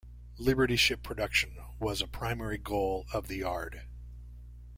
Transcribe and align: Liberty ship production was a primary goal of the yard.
Liberty 0.39 0.77
ship 0.77 1.03
production 1.03 1.57
was 1.79 2.01
a 2.01 2.07
primary 2.07 2.57
goal 2.57 3.05
of 3.13 3.27
the 3.27 3.37
yard. 3.37 3.83